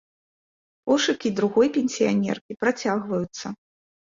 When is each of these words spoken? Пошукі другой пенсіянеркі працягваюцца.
Пошукі 0.91 1.31
другой 1.39 1.67
пенсіянеркі 1.75 2.59
працягваюцца. 2.63 3.47